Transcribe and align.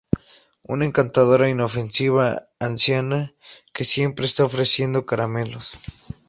Una 0.75 0.85
encantadora 0.85 1.45
e 1.45 1.51
inofensiva 1.51 2.47
anciana, 2.59 3.31
que 3.71 3.83
siempre 3.83 4.25
está 4.25 4.43
ofreciendo 4.45 5.05
caramelos. 5.05 5.65